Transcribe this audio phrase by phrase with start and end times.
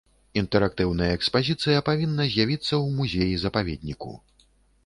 [0.41, 4.19] Інтэрактыўная экспазіцыя павінна з'явіцца ў музеі-запаведніку.